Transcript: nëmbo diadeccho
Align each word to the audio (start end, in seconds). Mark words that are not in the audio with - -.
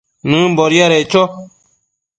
nëmbo 0.29 0.63
diadeccho 0.71 1.21